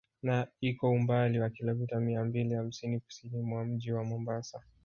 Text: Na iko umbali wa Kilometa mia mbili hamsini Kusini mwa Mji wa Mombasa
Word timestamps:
Na 0.25 0.35
iko 0.69 0.83
umbali 0.97 1.37
wa 1.43 1.49
Kilometa 1.49 1.99
mia 1.99 2.25
mbili 2.25 2.53
hamsini 2.55 2.99
Kusini 2.99 3.41
mwa 3.41 3.65
Mji 3.65 3.91
wa 3.91 4.03
Mombasa 4.03 4.61